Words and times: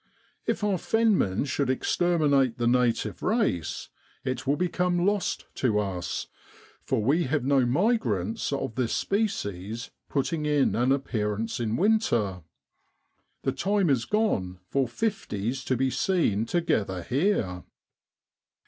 If 0.47 0.63
our 0.63 0.79
fenmen 0.79 1.45
should 1.45 1.69
exterminate 1.69 2.57
the 2.57 2.65
native 2.65 3.21
race, 3.21 3.89
it 4.23 4.47
will 4.47 4.55
become 4.55 5.05
lost 5.05 5.45
to 5.57 5.77
us, 5.77 6.25
for 6.83 7.03
we 7.03 7.25
have 7.25 7.45
no 7.45 7.67
migrants 7.67 8.51
of 8.51 8.73
this 8.73 8.93
species 8.93 9.91
putting 10.09 10.47
in 10.47 10.73
an 10.75 10.91
appearance 10.91 11.59
in 11.59 11.75
winter. 11.77 12.41
The 13.43 13.51
time 13.51 13.91
is 13.91 14.05
gone 14.05 14.59
for 14.65 14.87
fifties 14.87 15.63
to 15.65 15.77
be 15.77 15.91
seen 15.91 16.47
together 16.47 17.03
here. 17.03 17.63